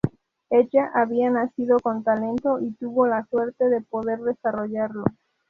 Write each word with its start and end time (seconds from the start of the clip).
Ella 0.49 0.89
había 0.95 1.29
nacido 1.29 1.77
con 1.77 2.03
talento 2.03 2.59
y 2.59 2.71
tuvo 2.71 3.05
la 3.05 3.23
suerte 3.27 3.69
de 3.69 3.81
poder 3.81 4.17
desarrollarlo. 4.21 5.03